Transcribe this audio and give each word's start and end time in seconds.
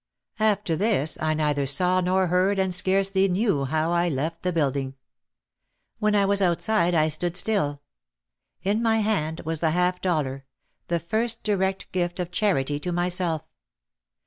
After 0.39 0.75
this 0.75 1.15
I 1.21 1.35
neither 1.35 1.67
saw 1.67 2.01
nor 2.01 2.25
heard 2.25 2.57
and 2.57 2.73
scarcely 2.73 3.27
knew 3.27 3.65
how 3.65 3.91
I 3.91 4.09
left 4.09 4.41
the 4.41 4.51
building. 4.51 4.95
When 5.99 6.15
I 6.15 6.25
was 6.25 6.41
outside 6.41 6.95
I 6.95 7.07
stood 7.07 7.37
still. 7.37 7.83
In 8.63 8.81
my 8.81 8.97
hand 8.97 9.41
was 9.41 9.59
the 9.59 9.69
half 9.69 10.01
dollar, 10.01 10.43
the 10.87 10.99
first 10.99 11.43
direct 11.43 11.91
gift 11.91 12.19
of 12.19 12.31
charity 12.31 12.79
to 12.79 12.91
myself. 12.91 13.43